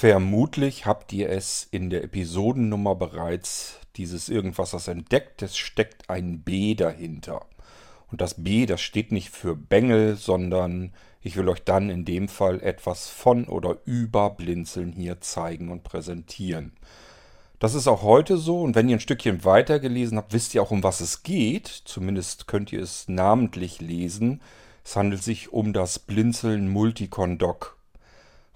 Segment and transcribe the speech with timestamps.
[0.00, 5.42] Vermutlich habt ihr es in der Episodennummer bereits dieses Irgendwassers entdeckt.
[5.42, 7.44] Es steckt ein B dahinter.
[8.10, 12.28] Und das B, das steht nicht für Bengel, sondern ich will euch dann in dem
[12.28, 16.72] Fall etwas von oder über Blinzeln hier zeigen und präsentieren.
[17.58, 20.62] Das ist auch heute so und wenn ihr ein Stückchen weiter gelesen habt, wisst ihr
[20.62, 21.66] auch, um was es geht.
[21.66, 24.40] Zumindest könnt ihr es namentlich lesen.
[24.82, 27.76] Es handelt sich um das Blinzeln Multicondoc.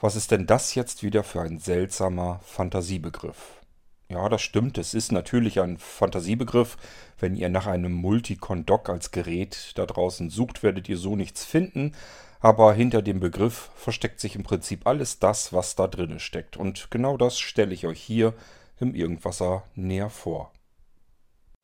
[0.04, 3.62] Was ist denn das jetzt wieder für ein seltsamer Fantasiebegriff?
[4.10, 4.76] Ja, das stimmt.
[4.76, 6.76] Es ist natürlich ein Fantasiebegriff.
[7.18, 11.92] Wenn ihr nach einem Multicon-Dock als Gerät da draußen sucht, werdet ihr so nichts finden.
[12.38, 16.58] Aber hinter dem Begriff versteckt sich im Prinzip alles das, was da drin steckt.
[16.58, 18.34] Und genau das stelle ich euch hier
[18.78, 20.52] im Irgendwasser näher vor.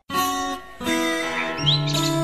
[0.08, 2.19] Musik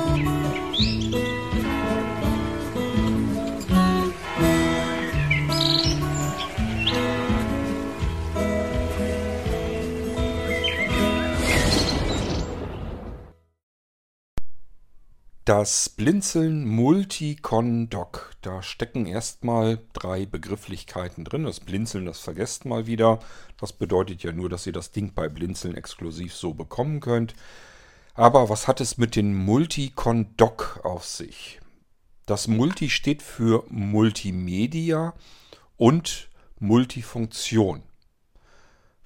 [15.47, 18.33] Das Blinzeln Multicon-Doc.
[18.43, 21.45] Da stecken erstmal drei Begrifflichkeiten drin.
[21.45, 23.21] Das Blinzeln, das vergesst mal wieder.
[23.57, 27.35] Das bedeutet ja nur, dass ihr das Ding bei Blinzeln exklusiv so bekommen könnt.
[28.15, 31.61] Aber was hat es mit dem Multicon-Doc auf sich?
[32.27, 35.15] Das Multi steht für Multimedia
[35.77, 37.85] und Multifunktion.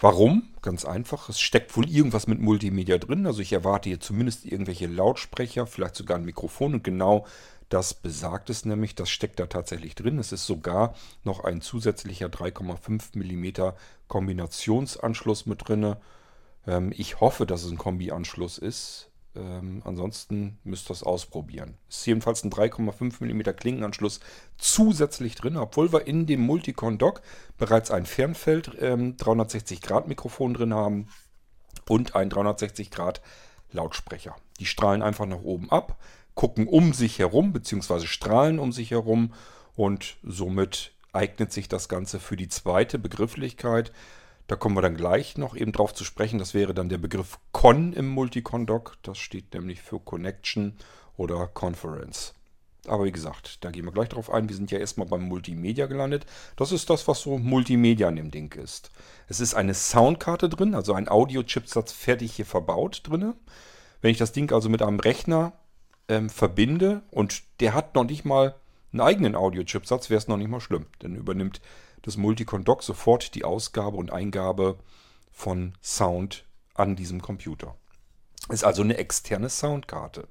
[0.01, 0.49] Warum?
[0.63, 1.29] Ganz einfach.
[1.29, 3.27] Es steckt wohl irgendwas mit Multimedia drin.
[3.27, 6.73] Also ich erwarte hier zumindest irgendwelche Lautsprecher, vielleicht sogar ein Mikrofon.
[6.73, 7.27] Und genau
[7.69, 8.95] das besagt es nämlich.
[8.95, 10.19] Das steckt da tatsächlich drin.
[10.19, 13.75] Es ist sogar noch ein zusätzlicher 3,5 mm
[14.09, 15.97] Kombinationsanschluss mit drin.
[16.67, 19.10] Ähm, ich hoffe, dass es ein Kombi-Anschluss ist.
[19.37, 21.77] Ähm, ansonsten müsst ihr es ausprobieren.
[21.89, 24.21] Ist jedenfalls ein 3,5 mm Klinkenanschluss
[24.59, 27.23] zusätzlich drin, obwohl wir in dem Multicon Dock
[27.57, 31.09] bereits ein Fernfeld ähm, 360 Grad Mikrofon drin haben
[31.89, 33.21] und ein 360 Grad
[33.71, 34.35] Lautsprecher.
[34.59, 35.97] Die strahlen einfach nach oben ab,
[36.35, 38.07] gucken um sich herum bzw.
[38.07, 39.33] strahlen um sich herum
[39.77, 43.93] und somit eignet sich das Ganze für die zweite Begrifflichkeit,
[44.51, 46.41] da kommen wir dann gleich noch eben drauf zu sprechen.
[46.41, 48.97] Das wäre dann der Begriff Con im Multicon-Doc.
[49.03, 50.77] Das steht nämlich für Connection
[51.17, 52.35] oder Conference.
[52.89, 54.49] Aber wie gesagt, da gehen wir gleich drauf ein.
[54.49, 56.27] Wir sind ja erstmal beim Multimedia gelandet.
[56.57, 58.91] Das ist das, was so Multimedia an dem Ding ist.
[59.29, 63.35] Es ist eine Soundkarte drin, also ein Audio-Chipsatz fertig hier verbaut drin.
[64.01, 65.53] Wenn ich das Ding also mit einem Rechner
[66.09, 68.57] ähm, verbinde und der hat noch nicht mal
[68.93, 70.87] einen eigenen Audio-Chipsatz, wäre es noch nicht mal schlimm.
[70.99, 71.61] Dann übernimmt
[72.03, 74.79] das Multicon Dock sofort die Ausgabe und Eingabe
[75.31, 76.45] von Sound
[76.75, 77.77] an diesem Computer.
[78.49, 80.29] Ist also eine externe Soundkarte.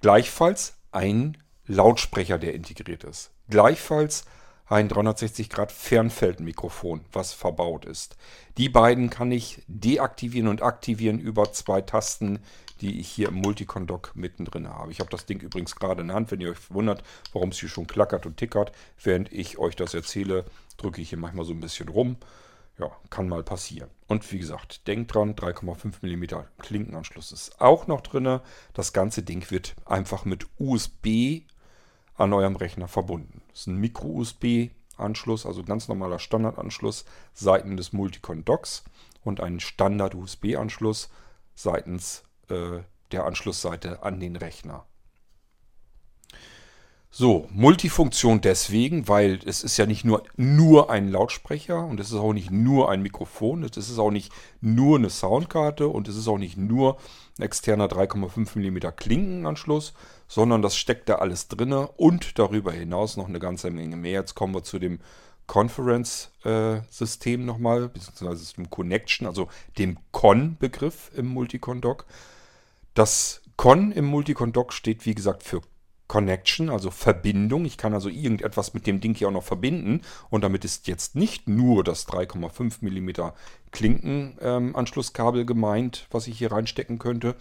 [0.00, 1.36] Gleichfalls ein
[1.66, 3.30] Lautsprecher, der integriert ist.
[3.48, 4.24] Gleichfalls
[4.70, 8.16] ein 360 Grad Fernfeldmikrofon, was verbaut ist.
[8.56, 12.38] Die beiden kann ich deaktivieren und aktivieren über zwei Tasten,
[12.80, 14.92] die ich hier im Multicon-Dock mittendrin habe.
[14.92, 16.30] Ich habe das Ding übrigens gerade in der Hand.
[16.30, 18.70] Wenn ihr euch wundert, warum es hier schon klackert und tickert,
[19.02, 20.44] während ich euch das erzähle,
[20.76, 22.16] drücke ich hier manchmal so ein bisschen rum.
[22.78, 23.90] Ja, kann mal passieren.
[24.06, 28.38] Und wie gesagt, denkt dran, 3,5 mm Klinkenanschluss ist auch noch drin.
[28.72, 31.42] Das ganze Ding wird einfach mit USB
[32.20, 33.42] an eurem Rechner verbunden.
[33.48, 38.84] Das ist ein Micro-USB-Anschluss, also ganz normaler Standardanschluss seitens des Multicon Docks
[39.24, 41.10] und ein Standard-USB-Anschluss
[41.54, 42.80] seitens äh,
[43.12, 44.86] der Anschlussseite an den Rechner.
[47.12, 52.18] So, Multifunktion deswegen, weil es ist ja nicht nur, nur ein Lautsprecher und es ist
[52.18, 56.28] auch nicht nur ein Mikrofon, es ist auch nicht nur eine Soundkarte und es ist
[56.28, 56.98] auch nicht nur
[57.36, 59.92] ein externer 3,5 mm Klinkenanschluss,
[60.30, 64.12] sondern das steckt da alles drin und darüber hinaus noch eine ganze Menge mehr.
[64.12, 65.00] Jetzt kommen wir zu dem
[65.48, 72.06] Conference-System äh, nochmal, beziehungsweise dem Connection, also dem Con-Begriff im Multicon-Dock.
[72.94, 75.62] Das Con im Multicon-Dock steht wie gesagt für
[76.06, 77.64] Connection, also Verbindung.
[77.64, 80.02] Ich kann also irgendetwas mit dem Ding hier auch noch verbinden.
[80.28, 83.32] Und damit ist jetzt nicht nur das 3,5 mm
[83.72, 87.34] Klinkenanschlusskabel ähm, gemeint, was ich hier reinstecken könnte,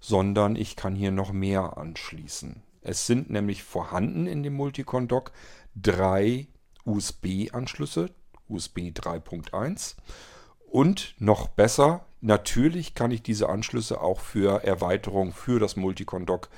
[0.00, 2.62] sondern ich kann hier noch mehr anschließen.
[2.80, 5.32] Es sind nämlich vorhanden in dem Multicon-Dock
[5.74, 6.46] drei
[6.84, 8.10] USB-Anschlüsse,
[8.48, 9.96] USB 3.1
[10.70, 16.48] und noch besser, natürlich kann ich diese Anschlüsse auch für Erweiterung für das Multicon-Dock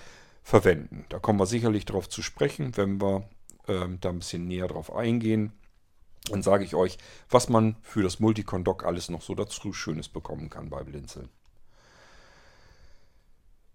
[0.43, 1.05] verwenden.
[1.09, 3.29] Da kommen wir sicherlich darauf zu sprechen, wenn wir
[3.69, 5.53] ähm, da ein bisschen näher drauf eingehen.
[6.31, 6.99] Dann sage ich euch,
[7.29, 11.29] was man für das Multicon-Dock alles noch so dazu Schönes bekommen kann bei Blinzeln.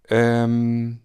[0.10, 1.00] Ähm,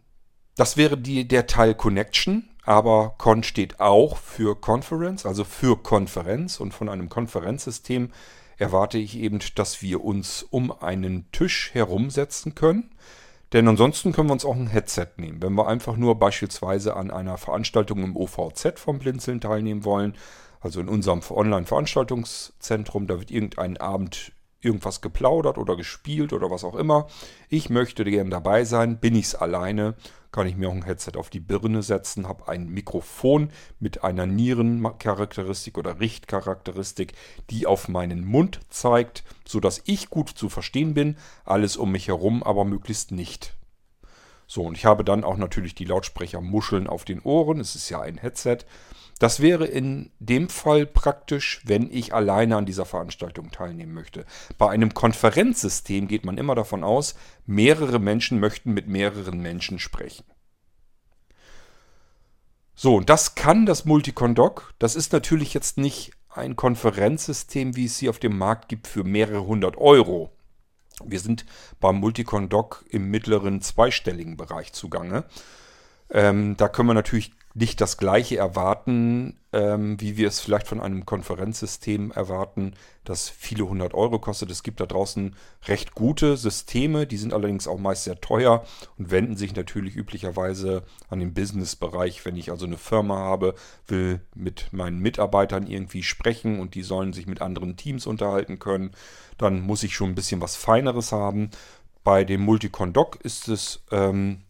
[0.57, 2.51] das wäre die, der Teil Connection.
[2.65, 6.61] aber Con steht auch für Conference, also für Konferenz.
[6.61, 8.11] Und von einem Konferenzsystem
[8.59, 12.91] erwarte ich eben, dass wir uns um einen Tisch herumsetzen können.
[13.53, 15.43] Denn ansonsten können wir uns auch ein Headset nehmen.
[15.43, 20.15] Wenn wir einfach nur beispielsweise an einer Veranstaltung im OVZ vom Blinzeln teilnehmen wollen,
[20.61, 26.75] also in unserem Online-Veranstaltungszentrum, da wird irgendein Abend irgendwas geplaudert oder gespielt oder was auch
[26.75, 27.07] immer.
[27.49, 28.99] Ich möchte gern dabei sein.
[28.99, 29.95] Bin ich es alleine,
[30.33, 34.27] kann ich mir auch ein Headset auf die Birne setzen, habe ein Mikrofon mit einer
[34.27, 37.15] Nierencharakteristik oder Richtcharakteristik,
[37.51, 42.43] die auf meinen Mund zeigt, sodass ich gut zu verstehen bin, alles um mich herum
[42.43, 43.55] aber möglichst nicht.
[44.47, 47.61] So, und ich habe dann auch natürlich die Lautsprechermuscheln auf den Ohren.
[47.61, 48.59] Es ist ja ein Headset.
[49.21, 54.25] Das wäre in dem Fall praktisch, wenn ich alleine an dieser Veranstaltung teilnehmen möchte.
[54.57, 57.15] Bei einem Konferenzsystem geht man immer davon aus,
[57.45, 60.25] mehrere Menschen möchten mit mehreren Menschen sprechen.
[62.75, 64.73] So, und das kann das Multicon-Doc.
[64.79, 69.05] Das ist natürlich jetzt nicht ein Konferenzsystem, wie es sie auf dem Markt gibt, für
[69.05, 70.33] mehrere hundert Euro.
[71.05, 71.45] Wir sind
[71.79, 75.25] beim Multicon-Doc im mittleren zweistelligen Bereich zugange.
[76.11, 80.81] Ähm, da können wir natürlich nicht das gleiche erwarten, ähm, wie wir es vielleicht von
[80.81, 82.75] einem Konferenzsystem erwarten,
[83.05, 84.53] das viele hundert Euro kostet.
[84.53, 85.35] Es gibt da draußen
[85.67, 88.65] recht gute Systeme, die sind allerdings auch meist sehr teuer
[88.99, 92.25] und wenden sich natürlich üblicherweise an den Businessbereich.
[92.25, 93.57] Wenn ich also eine Firma habe,
[93.89, 98.93] will mit meinen Mitarbeitern irgendwie sprechen und die sollen sich mit anderen Teams unterhalten können,
[99.39, 101.51] dann muss ich schon ein bisschen was Feineres haben.
[102.05, 104.43] Bei dem Multicon Doc ist es ähm,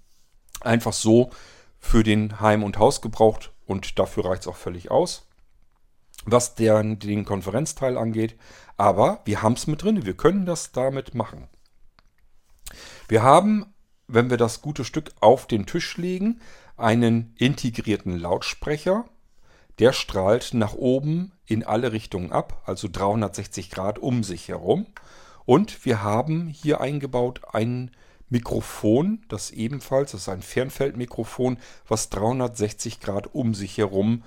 [0.60, 1.30] einfach so,
[1.80, 5.26] für den Heim- und Hausgebrauch und dafür reicht es auch völlig aus,
[6.26, 8.36] was der, den Konferenzteil angeht.
[8.76, 11.48] Aber wir haben es mit drin, wir können das damit machen.
[13.08, 13.66] Wir haben,
[14.06, 16.40] wenn wir das gute Stück auf den Tisch legen,
[16.76, 19.04] einen integrierten Lautsprecher.
[19.78, 24.86] Der strahlt nach oben in alle Richtungen ab, also 360 Grad um sich herum.
[25.46, 27.90] Und wir haben hier eingebaut einen
[28.30, 34.22] Mikrofon, das ebenfalls, das ist ein Fernfeldmikrofon, was 360 Grad um sich herum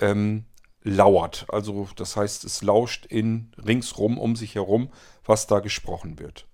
[0.00, 0.46] ähm,
[0.82, 1.46] lauert.
[1.48, 4.90] Also das heißt, es lauscht in ringsrum um sich herum,
[5.24, 6.46] was da gesprochen wird.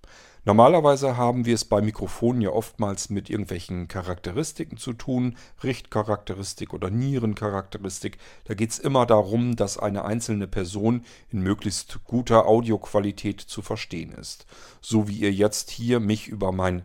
[0.49, 6.89] Normalerweise haben wir es bei Mikrofonen ja oftmals mit irgendwelchen Charakteristiken zu tun, Richtcharakteristik oder
[6.89, 8.17] Nierencharakteristik.
[8.45, 14.11] Da geht es immer darum, dass eine einzelne Person in möglichst guter Audioqualität zu verstehen
[14.11, 14.47] ist.
[14.81, 16.81] So wie ihr jetzt hier mich über mein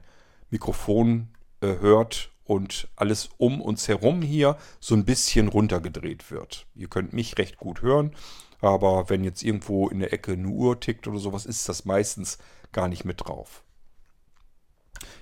[0.50, 1.28] Mikrofon
[1.62, 6.66] äh, hört und alles um uns herum hier so ein bisschen runtergedreht wird.
[6.74, 8.14] Ihr könnt mich recht gut hören,
[8.60, 12.36] aber wenn jetzt irgendwo in der Ecke eine Uhr tickt oder sowas, ist das meistens
[12.74, 13.64] gar nicht mit drauf.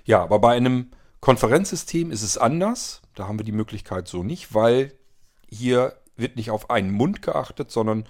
[0.03, 0.91] Ja, aber bei einem
[1.21, 3.01] Konferenzsystem ist es anders.
[3.15, 4.93] Da haben wir die Möglichkeit so nicht, weil
[5.47, 8.03] hier wird nicht auf einen Mund geachtet, sondern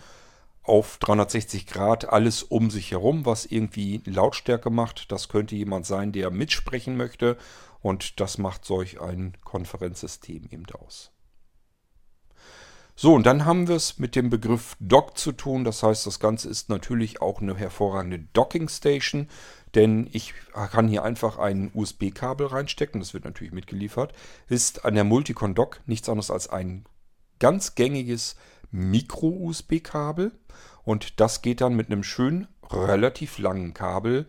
[0.64, 5.12] auf 360 Grad alles um sich herum, was irgendwie Lautstärke macht.
[5.12, 7.38] Das könnte jemand sein, der mitsprechen möchte.
[7.82, 11.13] Und das macht solch ein Konferenzsystem eben aus.
[12.96, 15.64] So, und dann haben wir es mit dem Begriff Dock zu tun.
[15.64, 19.28] Das heißt, das Ganze ist natürlich auch eine hervorragende Docking Station,
[19.74, 23.02] denn ich kann hier einfach ein USB-Kabel reinstecken.
[23.02, 24.14] Das wird natürlich mitgeliefert.
[24.48, 26.86] Ist an der Multicon Dock nichts anderes als ein
[27.40, 28.36] ganz gängiges
[28.72, 30.32] Micro-USB-Kabel.
[30.84, 34.28] Und das geht dann mit einem schönen, relativ langen Kabel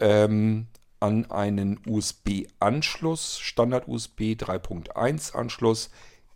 [0.00, 0.66] ähm,
[0.98, 5.90] an einen USB-Anschluss, Standard-USB 3.1 Anschluss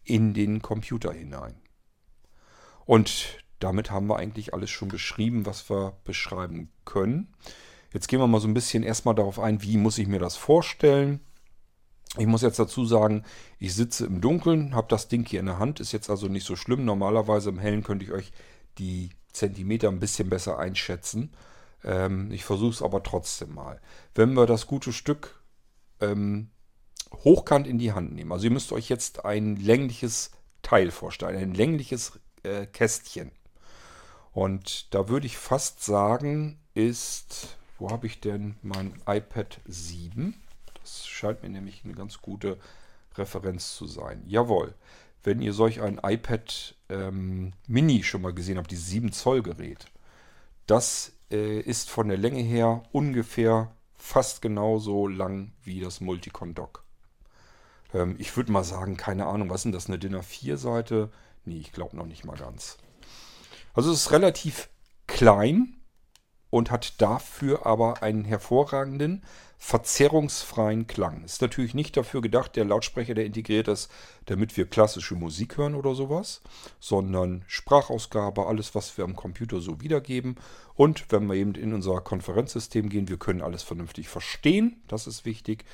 [0.08, 1.54] in den Computer hinein.
[2.86, 7.34] Und damit haben wir eigentlich alles schon beschrieben, was wir beschreiben können.
[7.92, 10.36] Jetzt gehen wir mal so ein bisschen erstmal darauf ein, wie muss ich mir das
[10.36, 11.20] vorstellen.
[12.16, 13.24] Ich muss jetzt dazu sagen,
[13.58, 16.46] ich sitze im Dunkeln, habe das Ding hier in der Hand, ist jetzt also nicht
[16.46, 16.84] so schlimm.
[16.84, 18.32] Normalerweise im Hellen könnte ich euch
[18.78, 21.32] die Zentimeter ein bisschen besser einschätzen.
[21.84, 23.80] Ähm, ich versuche es aber trotzdem mal.
[24.14, 25.42] Wenn wir das gute Stück
[26.00, 26.50] ähm,
[27.12, 28.32] hochkant in die Hand nehmen.
[28.32, 30.30] Also ihr müsst euch jetzt ein längliches
[30.62, 33.32] Teil vorstellen, ein längliches äh, Kästchen.
[34.32, 40.34] Und da würde ich fast sagen, ist, wo habe ich denn mein iPad 7?
[40.80, 42.58] Das scheint mir nämlich eine ganz gute
[43.16, 44.22] Referenz zu sein.
[44.26, 44.74] Jawohl,
[45.24, 49.86] wenn ihr solch ein iPad ähm, Mini schon mal gesehen habt, dieses 7 Zoll Gerät,
[50.66, 56.84] das äh, ist von der Länge her ungefähr fast genauso lang wie das Multicon Dock.
[57.94, 61.10] Ähm, ich würde mal sagen, keine Ahnung, was denn das, eine DIN A4-Seite?
[61.44, 62.76] Nee, ich glaube noch nicht mal ganz.
[63.74, 64.68] Also es ist relativ
[65.06, 65.76] klein
[66.50, 69.22] und hat dafür aber einen hervorragenden,
[69.58, 71.24] verzerrungsfreien Klang.
[71.24, 73.90] Ist natürlich nicht dafür gedacht, der Lautsprecher, der integriert ist,
[74.26, 76.40] damit wir klassische Musik hören oder sowas,
[76.78, 80.36] sondern Sprachausgabe, alles, was wir am Computer so wiedergeben.
[80.74, 85.24] Und wenn wir eben in unser Konferenzsystem gehen, wir können alles vernünftig verstehen, das ist
[85.24, 85.64] wichtig.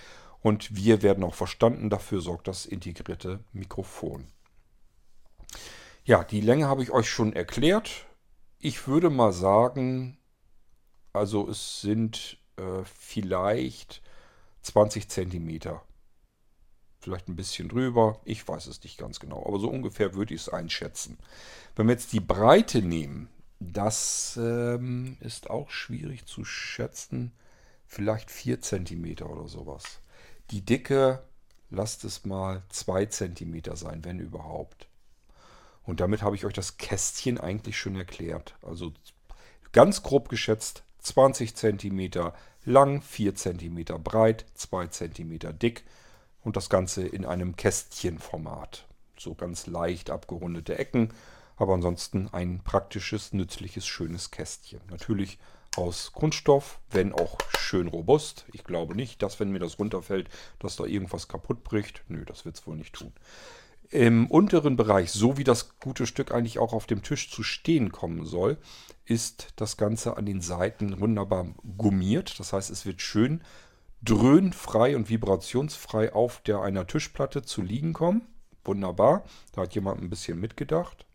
[0.45, 4.27] Und wir werden auch verstanden, dafür sorgt das integrierte Mikrofon.
[6.05, 8.05] Ja, die Länge habe ich euch schon erklärt.
[8.59, 10.19] Ich würde mal sagen,
[11.15, 14.03] also es sind äh, vielleicht
[14.61, 15.83] 20 Zentimeter.
[17.01, 20.43] Vielleicht ein bisschen drüber, ich weiß es nicht ganz genau, aber so ungefähr würde ich
[20.43, 21.17] es einschätzen.
[21.75, 27.33] Wenn wir jetzt die Breite nehmen, das ähm, ist auch schwierig zu schätzen,
[27.87, 30.03] vielleicht 4 Zentimeter oder sowas.
[30.51, 31.23] Die Dicke,
[31.71, 34.89] lasst es mal 2 Zentimeter sein, wenn überhaupt.
[35.83, 38.55] Und damit habe ich euch das Kästchen eigentlich schon erklärt.
[38.63, 38.93] Also
[39.73, 42.11] ganz grob geschätzt 20 cm
[42.65, 45.85] lang, 4 cm breit, 2 cm dick
[46.43, 48.87] und das Ganze in einem Kästchenformat.
[49.19, 51.13] So ganz leicht abgerundete Ecken,
[51.57, 54.81] aber ansonsten ein praktisches, nützliches, schönes Kästchen.
[54.91, 55.39] Natürlich
[55.77, 58.45] aus Kunststoff, wenn auch schön robust.
[58.53, 60.29] Ich glaube nicht, dass wenn mir das runterfällt,
[60.59, 62.03] dass da irgendwas kaputt bricht.
[62.09, 63.13] Nö, das wird es wohl nicht tun.
[63.91, 67.93] Im unteren Bereich, so wie das gute Stück eigentlich auch auf dem Tisch zu stehen
[67.93, 68.57] kommen soll,
[69.05, 72.41] ist das Ganze an den Seiten wunderbar gummiert.
[72.41, 73.43] Das heißt, es wird schön
[74.03, 78.27] dröhnfrei und vibrationsfrei auf der einer Tischplatte zu liegen kommen.
[78.65, 79.25] Wunderbar.
[79.53, 81.07] Da hat jemand ein bisschen mitgedacht.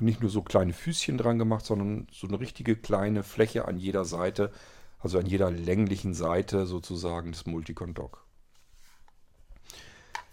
[0.00, 4.04] Nicht nur so kleine Füßchen dran gemacht, sondern so eine richtige kleine Fläche an jeder
[4.04, 4.50] Seite,
[4.98, 8.24] also an jeder länglichen Seite sozusagen des Multicon Dock.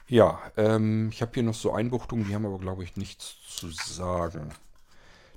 [0.08, 3.70] Ja, ähm, ich habe hier noch so Einbuchtungen, die haben aber, glaube ich, nichts zu
[3.70, 4.50] sagen.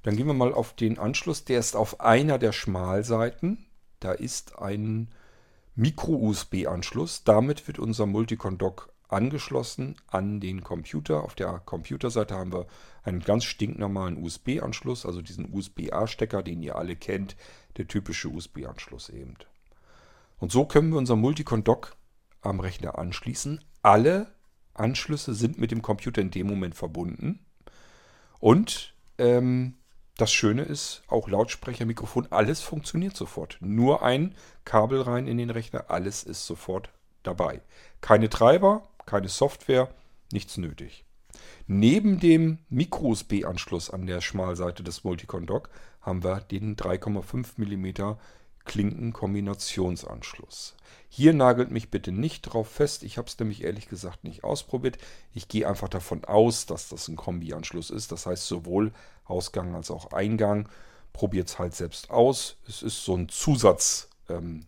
[0.02, 1.44] Dann gehen wir mal auf den Anschluss.
[1.44, 3.66] Der ist auf einer der Schmalseiten.
[4.00, 5.08] Da ist ein
[5.76, 7.24] Micro-USB-Anschluss.
[7.24, 11.22] Damit wird unser Multicon-Dock angeschlossen an den Computer.
[11.22, 12.66] Auf der Computerseite haben wir
[13.02, 17.36] einen ganz stinknormalen USB-Anschluss, also diesen USB-A-Stecker, den ihr alle kennt,
[17.76, 19.34] der typische USB-Anschluss eben.
[20.38, 21.96] Und so können wir unser Multicon-Dock
[22.40, 23.62] am Rechner anschließen.
[23.82, 24.32] Alle
[24.74, 27.44] Anschlüsse sind mit dem Computer in dem Moment verbunden.
[28.40, 29.74] Und ähm,
[30.16, 33.58] das Schöne ist, auch Lautsprecher, Mikrofon, alles funktioniert sofort.
[33.60, 34.34] Nur ein
[34.64, 36.90] Kabel rein in den Rechner, alles ist sofort
[37.22, 37.62] dabei.
[38.00, 39.88] Keine Treiber, keine Software,
[40.32, 41.04] nichts nötig.
[41.66, 45.70] Neben dem Micro-USB-Anschluss an der Schmalseite des Multicon Dock
[46.00, 48.16] haben wir den 3,5 mm
[48.64, 50.74] Klinkenkombinationsanschluss.
[51.08, 53.02] Hier nagelt mich bitte nicht drauf fest.
[53.02, 54.98] Ich habe es nämlich ehrlich gesagt nicht ausprobiert.
[55.32, 58.10] Ich gehe einfach davon aus, dass das ein Kombianschluss ist.
[58.10, 58.92] Das heißt sowohl
[59.24, 60.68] Ausgang als auch Eingang.
[61.12, 62.56] Probiert es halt selbst aus.
[62.66, 64.08] Es ist so ein Zusatz.
[64.28, 64.64] Ähm, äh,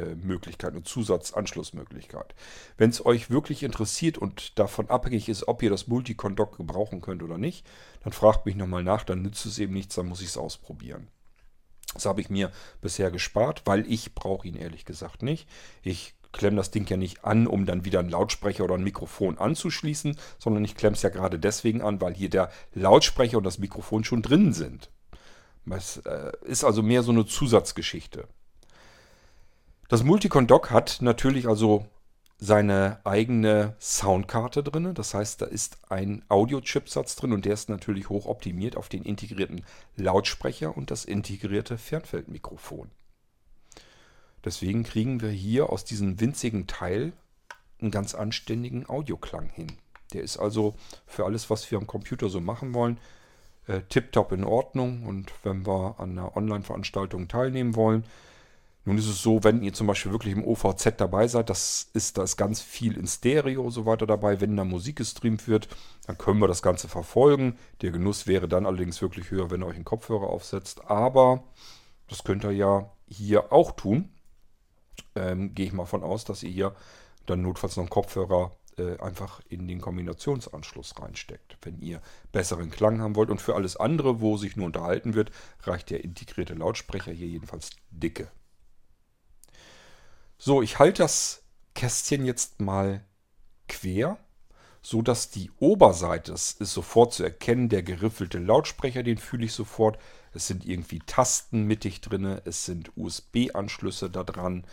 [0.00, 2.34] Möglichkeit, eine Zusatzanschlussmöglichkeit.
[2.76, 7.22] Wenn es euch wirklich interessiert und davon abhängig ist, ob ihr das Multicon-Dock gebrauchen könnt
[7.22, 7.66] oder nicht,
[8.02, 11.08] dann fragt mich nochmal nach, dann nützt es eben nichts, dann muss ich es ausprobieren.
[11.94, 15.48] Das habe ich mir bisher gespart, weil ich brauche ihn ehrlich gesagt nicht.
[15.82, 19.38] Ich klemme das Ding ja nicht an, um dann wieder einen Lautsprecher oder ein Mikrofon
[19.38, 23.58] anzuschließen, sondern ich klemme es ja gerade deswegen an, weil hier der Lautsprecher und das
[23.58, 24.90] Mikrofon schon drin sind.
[25.66, 28.26] Das äh, ist also mehr so eine Zusatzgeschichte.
[29.88, 31.86] Das Multicon Dock hat natürlich also
[32.38, 34.94] seine eigene Soundkarte drin.
[34.94, 39.04] Das heißt, da ist ein Audio-Chipsatz drin und der ist natürlich hoch optimiert auf den
[39.04, 39.64] integrierten
[39.96, 42.90] Lautsprecher und das integrierte Fernfeldmikrofon.
[44.44, 47.12] Deswegen kriegen wir hier aus diesem winzigen Teil
[47.80, 49.76] einen ganz anständigen Audioklang hin.
[50.12, 50.74] Der ist also
[51.06, 52.98] für alles, was wir am Computer so machen wollen,
[53.68, 55.04] äh, tiptop in Ordnung.
[55.06, 58.04] Und wenn wir an einer Online-Veranstaltung teilnehmen wollen,
[58.84, 62.18] nun ist es so, wenn ihr zum Beispiel wirklich im OVZ dabei seid, das ist,
[62.18, 64.40] da ganz viel in Stereo und so weiter dabei.
[64.40, 65.68] Wenn da Musik gestreamt wird,
[66.06, 67.56] dann können wir das Ganze verfolgen.
[67.80, 70.90] Der Genuss wäre dann allerdings wirklich höher, wenn ihr euch einen Kopfhörer aufsetzt.
[70.90, 71.44] Aber
[72.08, 74.10] das könnt ihr ja hier auch tun.
[75.14, 76.74] Ähm, Gehe ich mal von aus, dass ihr hier
[77.26, 83.00] dann notfalls noch einen Kopfhörer äh, einfach in den Kombinationsanschluss reinsteckt, wenn ihr besseren Klang
[83.00, 83.30] haben wollt.
[83.30, 85.30] Und für alles andere, wo sich nur unterhalten wird,
[85.62, 88.28] reicht der integrierte Lautsprecher hier jedenfalls dicke.
[90.44, 91.44] So, ich halte das
[91.76, 93.04] Kästchen jetzt mal
[93.68, 94.18] quer,
[94.82, 99.52] so dass die Oberseite, es ist sofort zu erkennen, der geriffelte Lautsprecher, den fühle ich
[99.52, 100.00] sofort.
[100.34, 104.64] Es sind irgendwie Tasten mittig drin, es sind USB-Anschlüsse da dran.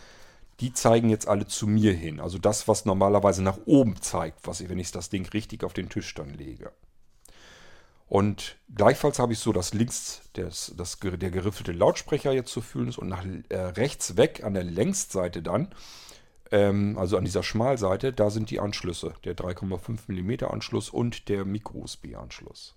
[0.58, 2.18] Die zeigen jetzt alle zu mir hin.
[2.18, 5.72] Also das, was normalerweise nach oben zeigt, was ich, wenn ich das Ding richtig auf
[5.72, 6.72] den Tisch dann lege.
[8.10, 12.88] Und gleichfalls habe ich so, dass links des, das, der geriffelte Lautsprecher jetzt zu fühlen
[12.88, 15.72] ist und nach äh, rechts weg an der Längsseite dann
[16.50, 21.44] ähm, also an dieser Schmalseite, da sind die Anschlüsse, der 3,5 mm Anschluss und der
[21.44, 22.74] Micro-USB-Anschluss.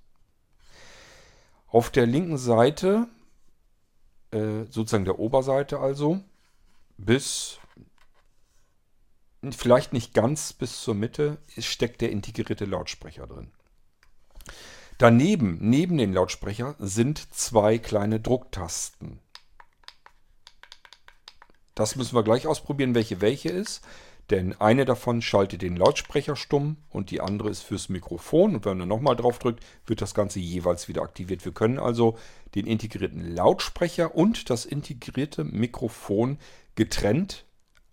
[1.67, 3.07] Auf der linken Seite,
[4.31, 6.21] äh, sozusagen der Oberseite also,
[6.97, 7.57] bis
[9.49, 13.51] vielleicht nicht ganz bis zur Mitte, steckt der integrierte Lautsprecher drin.
[15.03, 19.19] Daneben, neben den Lautsprecher, sind zwei kleine Drucktasten.
[21.75, 23.85] Das müssen wir gleich ausprobieren, welche welche ist.
[24.29, 28.55] Denn eine davon schaltet den Lautsprecher stumm und die andere ist fürs Mikrofon.
[28.55, 31.43] Und wenn man nochmal drauf drückt, wird das Ganze jeweils wieder aktiviert.
[31.43, 32.17] Wir können also
[32.55, 36.37] den integrierten Lautsprecher und das integrierte Mikrofon
[36.75, 37.43] getrennt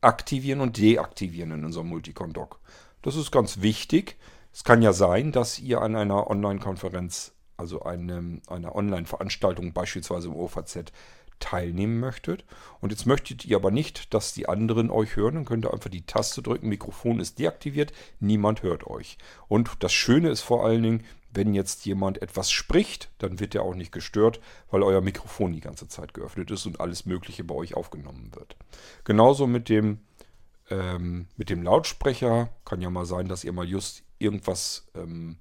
[0.01, 2.61] aktivieren und deaktivieren in unserem Multicon-Dock.
[3.03, 4.17] Das ist ganz wichtig.
[4.53, 10.37] Es kann ja sein, dass ihr an einer Online-Konferenz, also eine, einer Online-Veranstaltung beispielsweise im
[10.37, 10.93] OVZ,
[11.41, 12.45] teilnehmen möchtet.
[12.81, 15.35] Und jetzt möchtet ihr aber nicht, dass die anderen euch hören.
[15.35, 16.69] Dann könnt ihr einfach die Taste drücken.
[16.69, 17.93] Mikrofon ist deaktiviert.
[18.21, 19.19] Niemand hört euch.
[19.49, 23.63] Und das Schöne ist vor allen Dingen, wenn jetzt jemand etwas spricht, dann wird er
[23.63, 24.41] auch nicht gestört,
[24.71, 28.57] weil euer Mikrofon die ganze Zeit geöffnet ist und alles Mögliche bei euch aufgenommen wird.
[29.05, 30.01] Genauso mit dem,
[30.71, 32.51] ähm, mit dem Lautsprecher.
[32.65, 35.39] Kann ja mal sein, dass ihr mal just irgendwas ähm,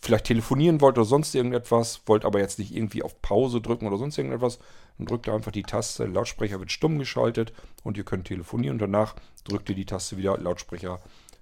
[0.00, 3.98] vielleicht telefonieren wollt oder sonst irgendetwas, wollt aber jetzt nicht irgendwie auf Pause drücken oder
[3.98, 4.58] sonst irgendetwas,
[4.98, 7.52] dann drückt ihr einfach die Taste, Lautsprecher wird stumm geschaltet
[7.82, 9.14] und ihr könnt telefonieren und danach
[9.44, 11.00] drückt ihr die Taste wieder, Lautsprecher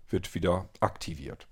[0.09, 1.47] wird wieder aktiviert.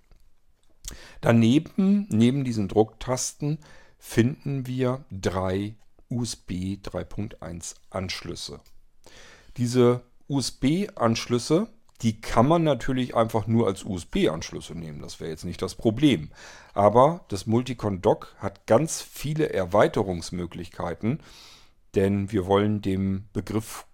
[1.20, 3.58] Daneben, neben diesen Drucktasten,
[3.98, 5.74] finden wir drei
[6.08, 8.60] USB 3.1 Anschlüsse.
[9.56, 11.68] Diese USB-Anschlüsse
[12.02, 15.00] die kann man natürlich einfach nur als USB-Anschlüsse nehmen.
[15.00, 16.30] Das wäre jetzt nicht das Problem.
[16.74, 21.20] Aber das Multicon Dock hat ganz viele Erweiterungsmöglichkeiten,
[21.94, 23.86] denn wir wollen dem Begriff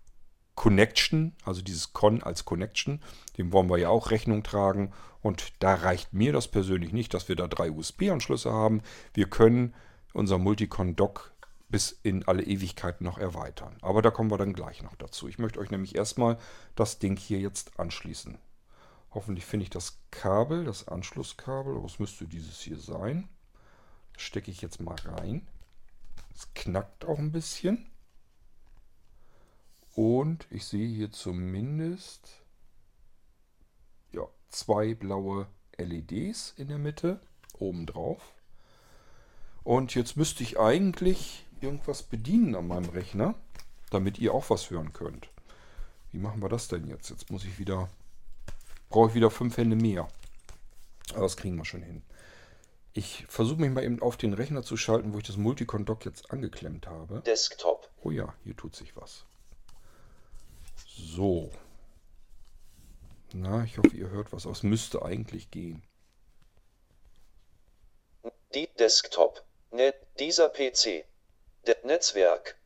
[0.55, 3.01] Connection, also dieses Con als Connection,
[3.39, 4.93] dem wollen wir ja auch Rechnung tragen.
[5.23, 8.83] Und da reicht mir das persönlich nicht, dass wir da drei USB-Anschlüsse haben.
[9.15, 9.75] Wir können
[10.13, 11.32] unser Multicon Dock
[11.73, 13.77] bis in alle Ewigkeit noch erweitern.
[13.81, 15.27] Aber da kommen wir dann gleich noch dazu.
[15.27, 16.39] Ich möchte euch nämlich erstmal
[16.77, 18.39] das Ding hier jetzt anschließen.
[19.11, 21.83] Hoffentlich finde ich das Kabel, das Anschlusskabel.
[21.83, 23.29] Was müsste dieses hier sein?
[24.13, 25.49] Das stecke ich jetzt mal rein.
[26.35, 27.91] Es knackt auch ein bisschen.
[29.95, 32.43] Und ich sehe hier zumindest
[34.13, 35.47] ja, zwei blaue
[35.79, 37.21] LEDs in der Mitte
[37.59, 38.35] oben drauf.
[39.65, 43.35] Und jetzt müsste ich eigentlich irgendwas bedienen an meinem Rechner,
[43.91, 45.29] damit ihr auch was hören könnt.
[46.11, 47.11] Wie machen wir das denn jetzt?
[47.11, 47.89] Jetzt muss ich wieder,
[48.91, 50.09] brauche ich wieder fünf Hände mehr.
[51.11, 52.03] Aber das kriegen wir schon hin.
[52.95, 56.31] Ich versuche mich mal eben auf den Rechner zu schalten, wo ich das Multicon-Dock jetzt
[56.31, 57.23] angeklemmt habe.
[57.25, 57.91] Desktop.
[58.03, 59.25] Oh ja, hier tut sich was.
[60.87, 61.51] So.
[63.33, 64.63] Na, ich hoffe, ihr hört was aus.
[64.63, 65.83] Müsste eigentlich gehen.
[68.55, 69.43] Die Desktop.
[69.71, 71.07] Ne, dieser PC.
[71.67, 72.57] Der Netzwerk.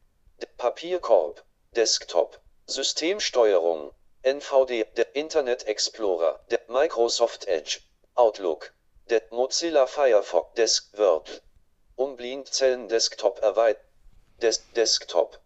[0.40, 1.44] Der Papierkorb.
[1.74, 2.40] Desktop.
[2.66, 3.90] Systemsteuerung.
[4.22, 4.87] NVD.
[4.96, 6.40] Der Internet Explorer.
[6.50, 7.80] Der Microsoft Edge.
[8.14, 8.72] Outlook.
[9.11, 10.54] Der Mozilla Firefox.
[10.54, 11.42] Desk Word.
[11.96, 13.85] Um Blindzellen Desktop erweitert.
[14.40, 15.40] Des Desktop.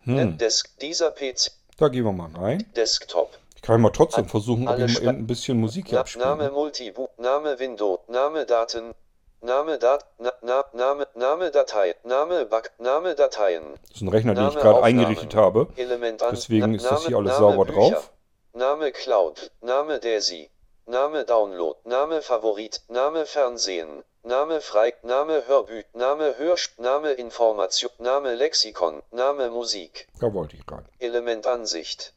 [0.00, 0.36] Hm.
[0.38, 0.76] Desk.
[0.80, 1.52] Dieser PC.
[1.76, 2.66] Da gehen wir mal rein.
[2.74, 3.38] Desktop.
[3.54, 6.26] Ich kann mal trotzdem versuchen, ob ich mal ein bisschen Musik hier abspielen.
[6.26, 8.94] Name Multibu, Name Window, Name Daten,
[9.42, 14.34] Name Dat, na, na, Name, Name Datei, Name Back, Name Dateien, Das ist ein Rechner,
[14.34, 15.68] den ich Name gerade eingerichtet habe.
[15.76, 18.10] Element an, Deswegen ist das hier alles Name sauber Bücher, drauf.
[18.52, 20.50] Name Cloud, Name Daisy,
[20.86, 28.34] Name Download, Name Favorit, Name Fernsehen, Name Frei, Name Hörbü, Name Hörsp, Name Information, Name
[28.34, 30.08] Lexikon, Name Musik.
[30.20, 30.84] Da wollte ich rein.
[30.98, 32.12] Element Ansicht.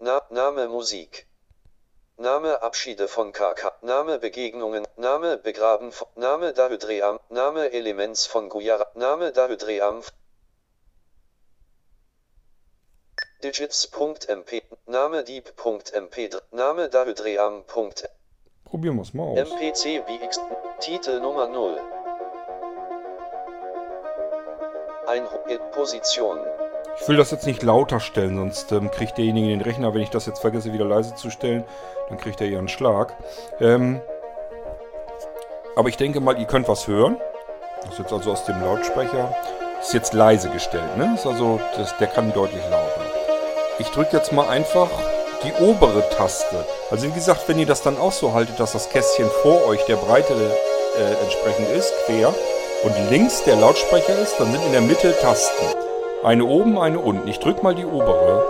[0.00, 1.27] Na, Name Musik.
[2.20, 3.74] Name Abschiede von KK.
[3.80, 4.84] Name Begegnungen.
[4.96, 6.08] Name Begraben von.
[6.16, 7.20] Name Dahydream.
[7.28, 8.88] Name Elements von Guyara.
[8.94, 10.02] Name Dahydream.
[13.44, 14.62] Digits.mp.
[14.86, 16.42] Name Deep.mp.
[16.50, 17.62] Name Dahydream.
[18.64, 19.38] Probieren wir es mal aus.
[19.38, 20.40] MPC BX.
[20.80, 21.78] Titel Nummer 0.
[25.06, 25.24] Ein
[25.70, 26.40] Position.
[27.00, 30.10] Ich will das jetzt nicht lauter stellen, sonst ähm, kriegt derjenige den Rechner, wenn ich
[30.10, 31.64] das jetzt vergesse, wieder leise zu stellen,
[32.08, 33.16] dann kriegt er einen Schlag.
[33.60, 34.00] Ähm,
[35.76, 37.16] aber ich denke mal, ihr könnt was hören.
[37.82, 39.34] Das ist jetzt also aus dem Lautsprecher.
[39.80, 41.12] Ist jetzt leise gestellt, ne?
[41.14, 43.00] Ist also, das, der kann deutlich lauter.
[43.78, 44.88] Ich drücke jetzt mal einfach
[45.44, 46.64] die obere Taste.
[46.90, 49.84] Also wie gesagt, wenn ihr das dann auch so haltet, dass das Kästchen vor euch
[49.84, 52.34] der Breite äh, entsprechend ist, quer,
[52.82, 55.87] und links der Lautsprecher ist, dann sind in der Mitte Tasten.
[56.24, 57.28] Eine oben, eine unten.
[57.28, 58.44] Ich drücke mal die obere.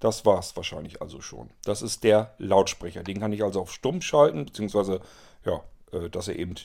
[0.00, 1.48] Das war es wahrscheinlich also schon.
[1.64, 3.02] Das ist der Lautsprecher.
[3.02, 5.00] Den kann ich also auf Stumm schalten, beziehungsweise,
[5.46, 6.56] ja, äh, dass er eben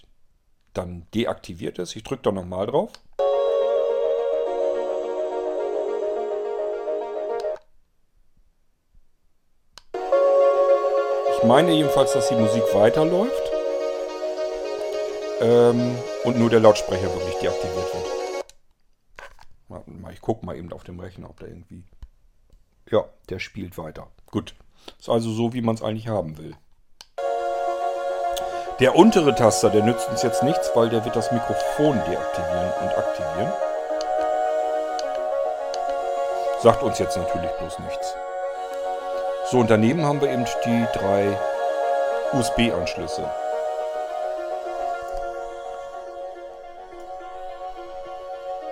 [0.73, 1.95] dann deaktiviert ist.
[1.95, 2.91] Ich drücke da nochmal drauf.
[11.38, 13.51] Ich meine jedenfalls, dass die Musik weiterläuft
[15.39, 18.18] ähm, und nur der Lautsprecher wirklich deaktiviert wird.
[20.12, 21.84] Ich gucke mal eben auf dem Rechner, ob der irgendwie...
[22.89, 24.08] Ja, der spielt weiter.
[24.25, 24.55] Gut.
[24.97, 26.55] Ist also so, wie man es eigentlich haben will.
[28.79, 32.97] Der untere Taster, der nützt uns jetzt nichts, weil der wird das Mikrofon deaktivieren und
[32.97, 33.53] aktivieren.
[36.62, 38.15] Sagt uns jetzt natürlich bloß nichts.
[39.51, 41.38] So, und daneben haben wir eben die drei
[42.34, 43.29] USB-Anschlüsse.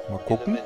[0.10, 0.58] Mal gucken.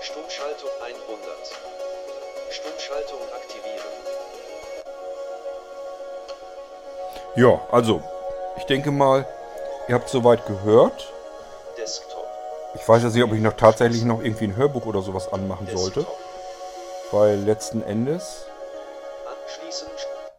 [0.00, 1.02] Stummschaltung 100.
[2.50, 3.96] Stummschaltung aktivieren.
[7.36, 8.02] Ja, also,
[8.66, 9.24] ich denke mal,
[9.86, 11.12] ihr habt soweit gehört.
[11.78, 12.26] Desktop.
[12.74, 15.68] Ich weiß jetzt nicht, ob ich noch tatsächlich noch irgendwie ein Hörbuch oder sowas anmachen
[15.72, 16.04] sollte.
[17.12, 18.44] Weil letzten Endes.
[19.24, 19.92] Anschließend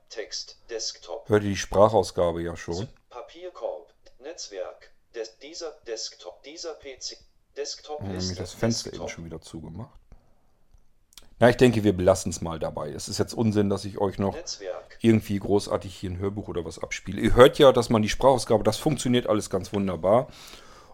[0.10, 1.30] Text, Desktop.
[1.30, 2.90] Hört ihr die Sprachausgabe ja schon.
[3.10, 4.92] Papierkorb, Netzwerk,
[5.42, 7.16] dieser Desktop, dieser PC,
[7.56, 9.98] Desktop ist nämlich das Fenster eben schon wieder zugemacht.
[11.40, 12.92] Na, ich denke, wir belassen es mal dabei.
[12.92, 14.98] Es ist jetzt Unsinn, dass ich euch noch Netzwerk.
[15.02, 17.22] irgendwie großartig hier ein Hörbuch oder was abspiele.
[17.22, 20.28] Ihr hört ja, dass man die Sprachausgabe, das funktioniert alles ganz wunderbar.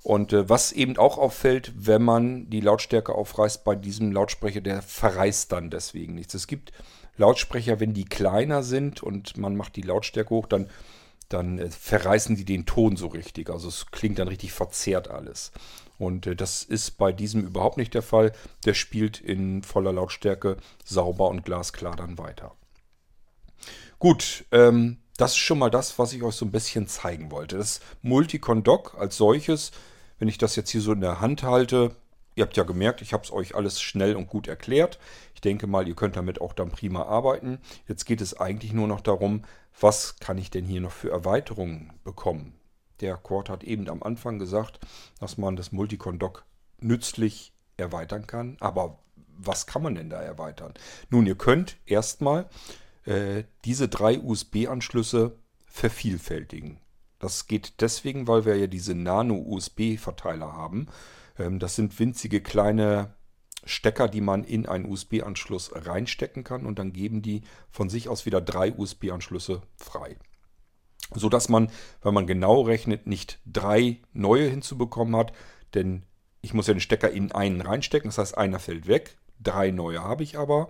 [0.03, 4.82] Und äh, was eben auch auffällt, wenn man die Lautstärke aufreißt bei diesem Lautsprecher, der
[4.82, 6.34] verreißt dann deswegen nichts.
[6.34, 6.73] Es gibt
[7.15, 10.69] Lautsprecher, wenn die kleiner sind und man macht die Lautstärke hoch, dann,
[11.34, 13.50] dann äh, verreißen die den Ton so richtig.
[13.50, 15.52] Also es klingt dann richtig verzerrt alles.
[15.98, 18.32] Und äh, das ist bei diesem überhaupt nicht der Fall.
[18.65, 22.56] Der spielt in voller Lautstärke sauber und glasklar dann weiter.
[24.00, 27.58] Gut, ähm, das ist schon mal das, was ich euch so ein bisschen zeigen wollte.
[27.58, 29.72] Das Multicon Dock als solches,
[30.19, 31.96] wenn ich das jetzt hier so in der Hand halte,
[32.36, 35.00] ihr habt ja gemerkt, ich habe es euch alles schnell und gut erklärt.
[35.36, 37.60] Ich denke mal, ihr könnt damit auch dann prima arbeiten.
[37.88, 39.43] Jetzt geht es eigentlich nur noch darum,
[39.79, 42.53] was kann ich denn hier noch für Erweiterungen bekommen.
[42.99, 44.79] Der Cord hat eben am Anfang gesagt,
[45.19, 46.45] dass man das Multicon-Dock
[46.79, 48.57] nützlich erweitern kann.
[48.59, 48.99] Aber
[49.36, 50.73] was kann man denn da erweitern?
[51.09, 52.47] Nun, ihr könnt erstmal
[53.05, 56.79] äh, diese drei USB-Anschlüsse vervielfältigen.
[57.19, 60.88] Das geht deswegen, weil wir ja diese Nano-USB-Verteiler haben.
[61.38, 63.13] Ähm, das sind winzige kleine
[63.65, 68.26] Stecker, die man in einen USB-Anschluss reinstecken kann und dann geben die von sich aus
[68.26, 70.17] wieder drei USB-Anschlüsse frei
[71.15, 71.69] so dass man,
[72.02, 75.34] wenn man genau rechnet, nicht drei neue hinzubekommen hat,
[75.73, 76.04] denn
[76.41, 80.04] ich muss ja den Stecker in einen reinstecken, das heißt einer fällt weg, drei neue
[80.04, 80.69] habe ich aber.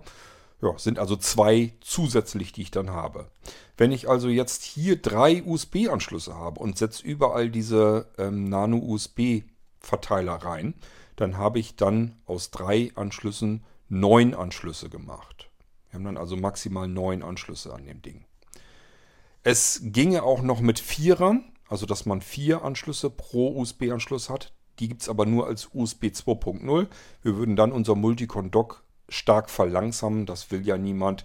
[0.62, 3.28] Ja, sind also zwei zusätzlich, die ich dann habe.
[3.76, 10.74] Wenn ich also jetzt hier drei USB-Anschlüsse habe und setze überall diese ähm, Nano-USB-Verteiler rein,
[11.16, 15.50] dann habe ich dann aus drei Anschlüssen neun Anschlüsse gemacht.
[15.88, 18.24] Wir haben dann also maximal neun Anschlüsse an dem Ding.
[19.42, 24.52] Es ginge auch noch mit Vierern, also dass man vier Anschlüsse pro USB-Anschluss hat.
[24.78, 26.88] Die gibt es aber nur als USB 2.0.
[27.22, 30.26] Wir würden dann unser Multicon-Dock stark verlangsamen.
[30.26, 31.24] Das will ja niemand.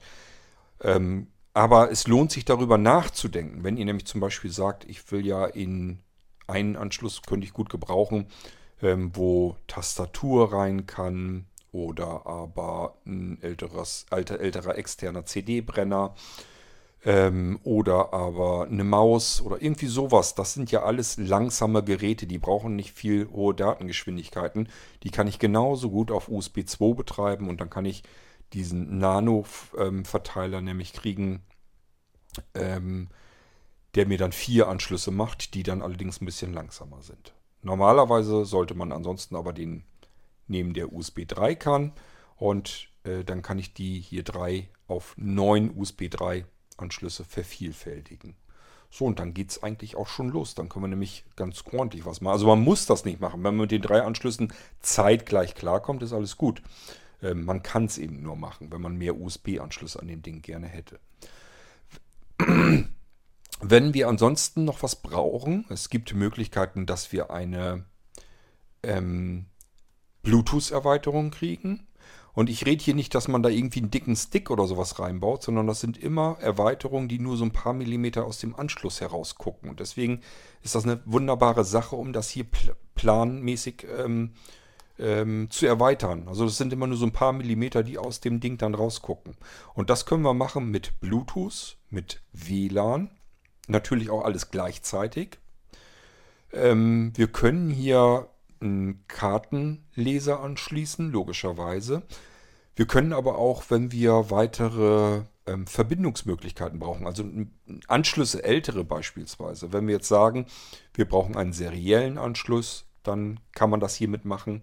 [0.82, 3.64] Ähm, aber es lohnt sich darüber nachzudenken.
[3.64, 6.00] Wenn ihr nämlich zum Beispiel sagt, ich will ja in
[6.48, 8.28] einen Anschluss, könnte ich gut gebrauchen,
[8.82, 16.16] ähm, wo Tastatur rein kann oder aber ein älteres, alter, älterer externer CD-Brenner
[17.06, 20.36] ähm, oder aber eine Maus oder irgendwie sowas.
[20.36, 24.70] Das sind ja alles langsame Geräte, die brauchen nicht viel hohe Datengeschwindigkeiten.
[25.04, 28.04] Die kann ich genauso gut auf USB 2 betreiben und dann kann ich
[28.54, 31.44] diesen Nano-Verteiler nämlich kriegen,
[32.56, 33.10] ähm,
[33.96, 37.34] der mir dann vier Anschlüsse macht, die dann allerdings ein bisschen langsamer sind.
[37.62, 39.84] Normalerweise sollte man ansonsten aber den
[40.48, 41.94] nehmen, der USB 3 kann
[42.38, 46.46] und äh, dann kann ich die hier drei auf neun USB 3
[46.78, 48.36] Anschlüsse vervielfältigen.
[48.92, 50.56] So, und dann geht es eigentlich auch schon los.
[50.56, 52.34] Dann können wir nämlich ganz ordentlich was machen.
[52.34, 53.44] Also man muss das nicht machen.
[53.44, 56.64] Wenn man mit den drei Anschlüssen zeitgleich klarkommt, ist alles gut.
[57.22, 60.68] Äh, man kann es eben nur machen, wenn man mehr USB-Anschlüsse an dem Ding gerne
[60.68, 61.00] hätte.
[63.62, 67.86] Wenn wir ansonsten noch was brauchen, es gibt Möglichkeiten, dass wir eine,
[68.84, 69.46] ähm,
[70.24, 71.88] Bluetooth-Erweiterung kriegen.
[72.34, 75.44] Und ich rede hier nicht, dass man da irgendwie einen dicken Stick oder sowas reinbaut,
[75.44, 79.36] sondern das sind immer Erweiterungen, die nur so ein paar Millimeter aus dem Anschluss heraus
[79.36, 79.70] gucken.
[79.70, 80.22] Und deswegen
[80.62, 84.34] ist das eine wunderbare Sache, um das hier pl planmäßig ähm,
[85.00, 86.28] ähm, zu erweitern.
[86.28, 89.36] Also das sind immer nur so ein paar Millimeter, die aus dem Ding dann rausgucken.
[89.74, 93.10] Und das können wir machen mit Bluetooth, mit WLAN,
[93.70, 95.38] natürlich auch alles gleichzeitig.
[96.52, 98.30] Ähm, wir können hier
[98.62, 102.04] einen Kartenleser anschließen, logischerweise.
[102.76, 107.24] Wir können aber auch, wenn wir weitere ähm, Verbindungsmöglichkeiten brauchen, also
[107.88, 110.46] Anschlüsse ältere beispielsweise, wenn wir jetzt sagen,
[110.94, 114.62] wir brauchen einen seriellen Anschluss, dann kann man das hiermit machen.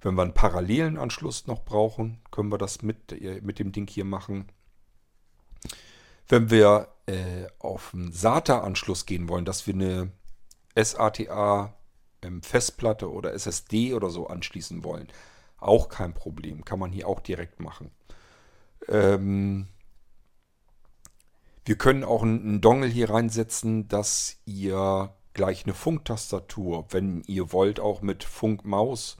[0.00, 3.88] Wenn wir einen parallelen Anschluss noch brauchen, können wir das mit, äh, mit dem Ding
[3.88, 4.46] hier machen.
[6.28, 10.10] Wenn wir äh, auf einen SATA-Anschluss gehen wollen, dass wir eine
[10.76, 11.74] SATA
[12.22, 12.40] ähm,
[13.02, 15.08] oder SSD oder so anschließen wollen,
[15.58, 16.64] auch kein Problem.
[16.64, 17.90] Kann man hier auch direkt machen.
[18.88, 19.68] Ähm,
[21.64, 27.80] wir können auch einen Dongle hier reinsetzen, dass ihr gleich eine Funktastatur, wenn ihr wollt,
[27.80, 29.16] auch mit Funkmaus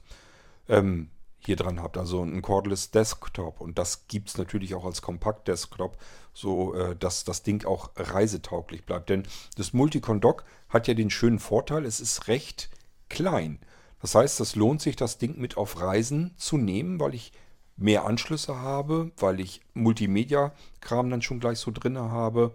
[0.69, 1.09] ähm,
[1.47, 1.97] hier dran habt.
[1.97, 3.59] Also ein Cordless Desktop.
[3.59, 5.97] Und das gibt es natürlich auch als Kompakt-Desktop,
[6.33, 9.09] so äh, dass das Ding auch reisetauglich bleibt.
[9.09, 9.23] Denn
[9.55, 12.69] das Multicon Dock hat ja den schönen Vorteil, es ist recht
[13.09, 13.59] klein.
[13.99, 17.31] Das heißt, es lohnt sich, das Ding mit auf Reisen zu nehmen, weil ich
[17.77, 22.53] mehr Anschlüsse habe, weil ich Multimedia-Kram dann schon gleich so drin habe.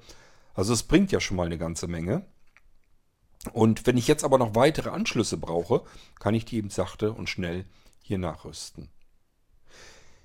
[0.55, 2.24] Also es bringt ja schon mal eine ganze Menge.
[3.52, 5.83] Und wenn ich jetzt aber noch weitere Anschlüsse brauche,
[6.20, 7.64] kann ich die eben sachte und schnell
[8.03, 8.91] hier nachrüsten.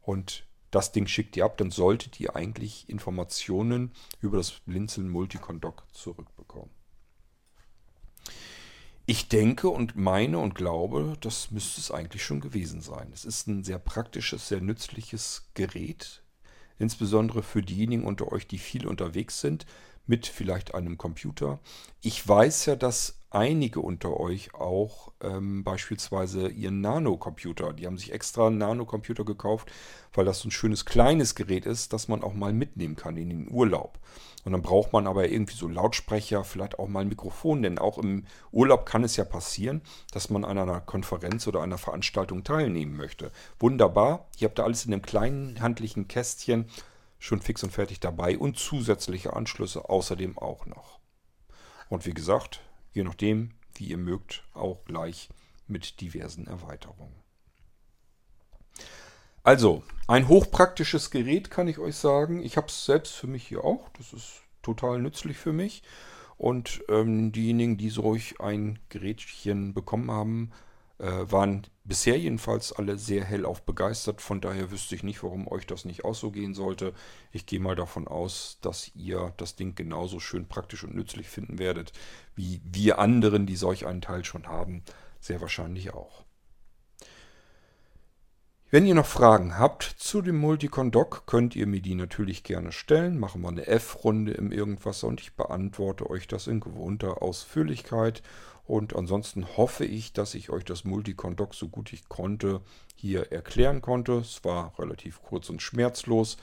[0.00, 5.60] Und das Ding schickt ihr ab, dann solltet ihr eigentlich Informationen über das Blinzeln Multicon
[5.60, 6.70] Dock zurückbekommen.
[9.06, 13.10] Ich denke und meine und glaube, das müsste es eigentlich schon gewesen sein.
[13.12, 16.22] Es ist ein sehr praktisches, sehr nützliches Gerät,
[16.78, 19.66] insbesondere für diejenigen unter euch, die viel unterwegs sind,
[20.06, 21.60] mit vielleicht einem Computer.
[22.00, 28.12] Ich weiß ja, dass einige unter euch auch ähm, beispielsweise ihren Nano-Computer, die haben sich
[28.12, 29.70] extra einen Nano-Computer gekauft,
[30.12, 33.30] weil das so ein schönes kleines Gerät ist, das man auch mal mitnehmen kann in
[33.30, 33.98] den Urlaub.
[34.44, 37.98] Und dann braucht man aber irgendwie so Lautsprecher, vielleicht auch mal ein Mikrofon, denn auch
[37.98, 42.96] im Urlaub kann es ja passieren, dass man an einer Konferenz oder einer Veranstaltung teilnehmen
[42.96, 43.32] möchte.
[43.58, 46.66] Wunderbar, ihr habt da alles in einem kleinen handlichen Kästchen
[47.18, 51.00] schon fix und fertig dabei und zusätzliche Anschlüsse außerdem auch noch.
[51.88, 52.60] Und wie gesagt,
[52.94, 55.28] je nachdem, wie ihr mögt, auch gleich
[55.66, 57.14] mit diversen Erweiterungen.
[59.42, 62.42] Also, ein hochpraktisches Gerät kann ich euch sagen.
[62.42, 63.90] Ich habe es selbst für mich hier auch.
[63.98, 65.82] Das ist total nützlich für mich.
[66.38, 70.50] Und ähm, diejenigen, die so ruhig ein Gerätchen bekommen haben,
[71.04, 74.22] waren bisher jedenfalls alle sehr hellauf begeistert.
[74.22, 76.94] Von daher wüsste ich nicht, warum euch das nicht auch so gehen sollte.
[77.30, 81.58] Ich gehe mal davon aus, dass ihr das Ding genauso schön praktisch und nützlich finden
[81.58, 81.92] werdet,
[82.34, 84.82] wie wir anderen, die solch einen Teil schon haben,
[85.20, 86.24] sehr wahrscheinlich auch.
[88.70, 92.72] Wenn ihr noch Fragen habt zu dem Multicon Dock, könnt ihr mir die natürlich gerne
[92.72, 93.20] stellen.
[93.20, 98.22] Machen wir eine F-Runde im Irgendwas und ich beantworte euch das in gewohnter Ausführlichkeit.
[98.66, 102.62] Und ansonsten hoffe ich, dass ich euch das Multicon Dock so gut ich konnte
[102.94, 104.14] hier erklären konnte.
[104.14, 106.38] Es war relativ kurz und schmerzlos.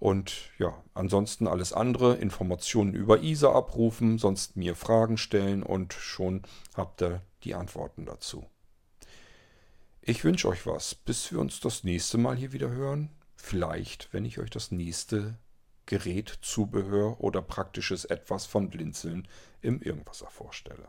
[0.00, 6.42] Und ja, ansonsten alles andere, Informationen über ISA abrufen, sonst mir Fragen stellen und schon
[6.74, 8.44] habt ihr die Antworten dazu.
[10.00, 13.10] Ich wünsche euch was, bis wir uns das nächste Mal hier wieder hören.
[13.36, 15.38] Vielleicht, wenn ich euch das nächste
[15.86, 19.28] Gerät, Zubehör oder praktisches Etwas von Blinzeln
[19.60, 20.88] im Irgendwasser vorstelle.